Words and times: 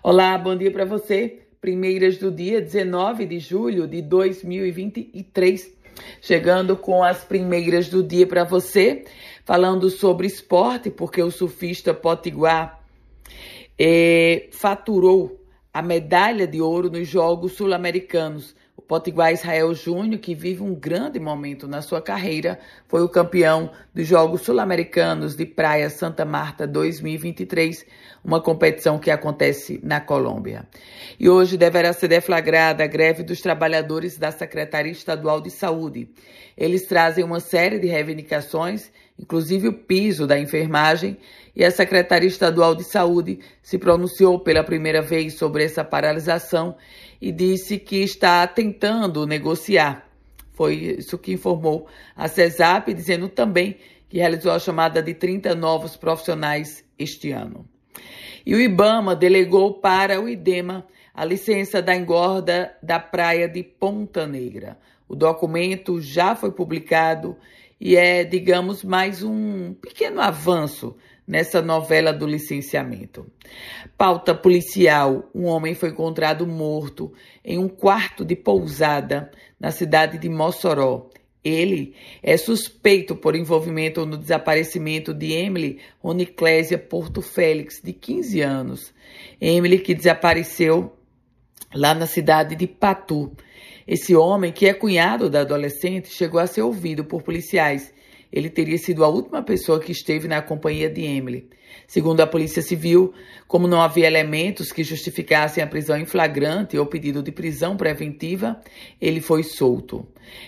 Olá, 0.00 0.38
bom 0.38 0.54
dia 0.56 0.70
para 0.70 0.84
você. 0.84 1.40
Primeiras 1.60 2.18
do 2.18 2.30
dia 2.30 2.60
19 2.60 3.26
de 3.26 3.40
julho 3.40 3.84
de 3.84 4.00
2023. 4.00 5.76
Chegando 6.22 6.76
com 6.76 7.02
as 7.02 7.24
primeiras 7.24 7.88
do 7.88 8.00
dia 8.00 8.24
para 8.24 8.44
você, 8.44 9.04
falando 9.44 9.90
sobre 9.90 10.28
esporte, 10.28 10.88
porque 10.88 11.20
o 11.20 11.32
surfista 11.32 11.92
potiguar 11.92 12.80
eh, 13.76 14.48
faturou 14.52 15.44
a 15.74 15.82
medalha 15.82 16.46
de 16.46 16.60
ouro 16.60 16.88
nos 16.88 17.08
Jogos 17.08 17.54
Sul-Americanos 17.54 18.54
Potiguar 18.88 19.30
Israel 19.34 19.74
Júnior, 19.74 20.18
que 20.18 20.34
vive 20.34 20.62
um 20.62 20.74
grande 20.74 21.20
momento 21.20 21.68
na 21.68 21.82
sua 21.82 22.00
carreira, 22.00 22.58
foi 22.88 23.02
o 23.02 23.08
campeão 23.08 23.70
dos 23.94 24.06
Jogos 24.06 24.40
Sul-Americanos 24.40 25.36
de 25.36 25.44
Praia 25.44 25.90
Santa 25.90 26.24
Marta 26.24 26.66
2023, 26.66 27.84
uma 28.24 28.40
competição 28.40 28.98
que 28.98 29.10
acontece 29.10 29.78
na 29.82 30.00
Colômbia. 30.00 30.66
E 31.20 31.28
hoje 31.28 31.58
deverá 31.58 31.92
ser 31.92 32.08
deflagrada 32.08 32.82
a 32.82 32.86
greve 32.86 33.22
dos 33.22 33.42
trabalhadores 33.42 34.16
da 34.16 34.30
Secretaria 34.30 34.90
Estadual 34.90 35.42
de 35.42 35.50
Saúde. 35.50 36.08
Eles 36.56 36.86
trazem 36.86 37.22
uma 37.22 37.40
série 37.40 37.78
de 37.78 37.88
reivindicações, 37.88 38.90
inclusive 39.18 39.68
o 39.68 39.72
piso 39.72 40.26
da 40.26 40.38
enfermagem, 40.40 41.18
e 41.54 41.64
a 41.64 41.70
Secretaria 41.70 42.28
Estadual 42.28 42.74
de 42.74 42.84
Saúde 42.84 43.40
se 43.60 43.76
pronunciou 43.76 44.38
pela 44.38 44.64
primeira 44.64 45.02
vez 45.02 45.34
sobre 45.34 45.64
essa 45.64 45.84
paralisação 45.84 46.76
e 47.20 47.32
disse 47.32 47.78
que 47.78 47.96
está 47.96 48.46
tentando 48.46 48.77
negociar. 49.26 50.08
Foi 50.52 50.74
isso 50.98 51.18
que 51.18 51.32
informou 51.32 51.86
a 52.16 52.26
CESAP, 52.26 52.92
dizendo 52.92 53.28
também 53.28 53.76
que 54.08 54.18
realizou 54.18 54.52
a 54.52 54.58
chamada 54.58 55.02
de 55.02 55.14
30 55.14 55.54
novos 55.54 55.96
profissionais 55.96 56.84
este 56.98 57.30
ano. 57.30 57.66
E 58.44 58.54
o 58.54 58.60
IBAMA 58.60 59.14
delegou 59.14 59.74
para 59.74 60.20
o 60.20 60.28
IDEMA 60.28 60.86
a 61.14 61.24
licença 61.24 61.82
da 61.82 61.94
engorda 61.94 62.76
da 62.82 62.98
praia 62.98 63.48
de 63.48 63.62
Ponta 63.62 64.26
Negra. 64.26 64.78
O 65.08 65.14
documento 65.14 66.00
já 66.00 66.34
foi 66.34 66.52
publicado 66.52 67.36
e 67.80 67.96
é, 67.96 68.24
digamos, 68.24 68.82
mais 68.82 69.22
um 69.22 69.74
pequeno 69.74 70.20
avanço 70.20 70.96
nessa 71.28 71.60
novela 71.60 72.10
do 72.10 72.26
licenciamento. 72.26 73.30
Pauta 73.98 74.34
policial: 74.34 75.28
um 75.34 75.44
homem 75.44 75.74
foi 75.74 75.90
encontrado 75.90 76.46
morto 76.46 77.12
em 77.44 77.58
um 77.58 77.68
quarto 77.68 78.24
de 78.24 78.34
pousada 78.34 79.30
na 79.60 79.70
cidade 79.70 80.16
de 80.16 80.30
Mossoró. 80.30 81.10
Ele 81.44 81.94
é 82.22 82.36
suspeito 82.36 83.14
por 83.14 83.36
envolvimento 83.36 84.04
no 84.04 84.16
desaparecimento 84.16 85.14
de 85.14 85.32
Emily 85.32 85.78
Roniclésia 86.00 86.78
Porto 86.78 87.22
Félix, 87.22 87.80
de 87.82 87.92
15 87.92 88.40
anos. 88.40 88.94
Emily 89.40 89.78
que 89.78 89.94
desapareceu 89.94 90.92
lá 91.74 91.94
na 91.94 92.06
cidade 92.06 92.56
de 92.56 92.66
Patu. 92.66 93.32
Esse 93.86 94.14
homem, 94.14 94.52
que 94.52 94.66
é 94.66 94.74
cunhado 94.74 95.30
da 95.30 95.40
adolescente, 95.40 96.08
chegou 96.08 96.40
a 96.40 96.46
ser 96.46 96.62
ouvido 96.62 97.04
por 97.04 97.22
policiais. 97.22 97.92
Ele 98.32 98.50
teria 98.50 98.78
sido 98.78 99.04
a 99.04 99.08
última 99.08 99.42
pessoa 99.42 99.80
que 99.80 99.92
esteve 99.92 100.28
na 100.28 100.42
companhia 100.42 100.88
de 100.88 101.02
Emily. 101.02 101.48
Segundo 101.86 102.20
a 102.20 102.26
Polícia 102.26 102.62
Civil, 102.62 103.12
como 103.46 103.66
não 103.66 103.80
havia 103.80 104.06
elementos 104.06 104.72
que 104.72 104.84
justificassem 104.84 105.62
a 105.62 105.66
prisão 105.66 105.96
em 105.96 106.04
flagrante 106.04 106.78
ou 106.78 106.86
pedido 106.86 107.22
de 107.22 107.32
prisão 107.32 107.76
preventiva, 107.76 108.60
ele 109.00 109.20
foi 109.20 109.42
solto. 109.42 110.06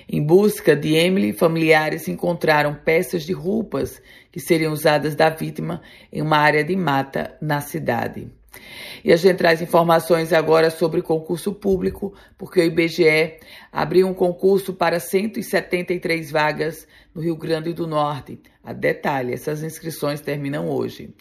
Em 0.09 0.23
busca 0.23 0.77
de 0.77 0.95
Emily, 0.95 1.33
familiares 1.33 2.09
encontraram 2.09 2.75
peças 2.75 3.25
de 3.25 3.33
roupas 3.33 4.03
que 4.31 4.41
seriam 4.41 4.73
usadas 4.73 5.15
da 5.15 5.31
vítima 5.31 5.83
em 6.13 6.21
uma 6.21 6.37
área 6.37 6.63
de 6.63 6.77
mata 6.77 7.37
na 7.41 7.61
cidade. 7.61 8.29
E 9.05 9.13
a 9.13 9.17
gente 9.17 9.37
traz 9.37 9.63
informações 9.63 10.33
agora 10.33 10.71
sobre 10.71 11.03
concurso 11.03 11.53
público, 11.53 12.15
porque 12.37 12.61
o 12.61 12.65
IBGE 12.65 13.39
abriu 13.73 14.07
um 14.07 14.15
concurso 14.15 14.75
para 14.75 15.01
173 15.01 16.31
vagas 16.31 16.87
no 17.15 17.23
Rio 17.23 17.37
Grande 17.37 17.73
do 17.73 17.87
Norte. 17.87 18.41
A 18.63 18.73
detalhe, 18.73 19.33
essas 19.33 19.63
inscrições 19.63 20.21
terminam 20.21 20.69
hoje. 20.69 21.15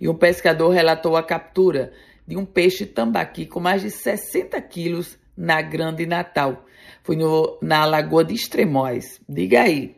E 0.00 0.08
um 0.08 0.14
pescador 0.14 0.70
relatou 0.70 1.16
a 1.16 1.22
captura 1.22 1.92
de 2.26 2.36
um 2.36 2.44
peixe 2.44 2.84
tambaqui 2.86 3.46
com 3.46 3.60
mais 3.60 3.82
de 3.82 3.90
60 3.90 4.60
quilos 4.62 5.18
na 5.36 5.62
Grande 5.62 6.06
Natal. 6.06 6.64
Foi 7.02 7.16
no, 7.16 7.58
na 7.62 7.84
Lagoa 7.84 8.24
de 8.24 8.34
Extremóis. 8.34 9.20
Diga 9.28 9.62
aí, 9.62 9.96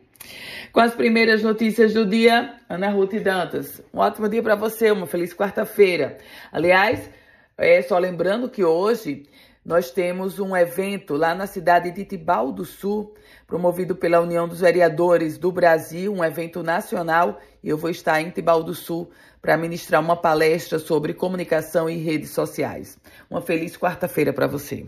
com 0.71 0.79
as 0.79 0.95
primeiras 0.95 1.43
notícias 1.43 1.93
do 1.93 2.05
dia, 2.05 2.55
Ana 2.69 2.89
Ruth 2.89 3.13
Dantas. 3.15 3.81
Um 3.93 3.99
ótimo 3.99 4.29
dia 4.29 4.41
para 4.41 4.55
você, 4.55 4.91
uma 4.91 5.05
feliz 5.05 5.33
quarta-feira. 5.33 6.17
Aliás, 6.51 7.09
é 7.57 7.81
só 7.81 7.97
lembrando 7.97 8.49
que 8.49 8.63
hoje 8.63 9.27
nós 9.65 9.91
temos 9.91 10.39
um 10.39 10.55
evento 10.55 11.15
lá 11.15 11.33
na 11.33 11.47
cidade 11.47 11.91
de 11.91 12.03
Tibau 12.03 12.51
do 12.51 12.65
Sul, 12.65 13.13
promovido 13.47 13.95
pela 13.95 14.19
União 14.19 14.47
dos 14.47 14.59
Vereadores 14.59 15.37
do 15.37 15.51
Brasil, 15.51 16.13
um 16.13 16.23
evento 16.23 16.61
nacional, 16.61 17.39
e 17.63 17.69
eu 17.69 17.77
vou 17.77 17.89
estar 17.89 18.19
em 18.21 18.29
Tibau 18.29 18.61
do 18.61 18.73
Sul 18.73 19.09
para 19.41 19.55
ministrar 19.55 20.01
uma 20.01 20.17
palestra 20.17 20.79
sobre 20.79 21.13
comunicação 21.13 21.89
e 21.89 21.97
redes 21.97 22.31
sociais. 22.31 22.97
Uma 23.29 23.41
feliz 23.41 23.77
quarta-feira 23.77 24.33
para 24.33 24.47
você. 24.47 24.85